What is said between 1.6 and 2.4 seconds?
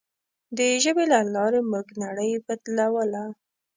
موږ نړۍ